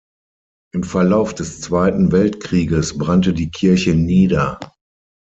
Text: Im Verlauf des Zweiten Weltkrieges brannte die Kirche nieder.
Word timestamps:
Im 0.73 0.81
Verlauf 0.83 1.35
des 1.35 1.61
Zweiten 1.61 2.11
Weltkrieges 2.11 2.97
brannte 2.97 3.33
die 3.33 3.51
Kirche 3.51 3.93
nieder. 3.93 4.57